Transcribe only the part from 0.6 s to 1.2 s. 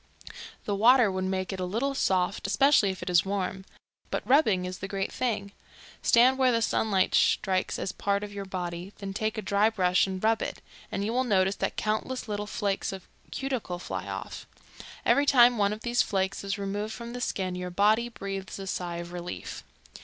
The water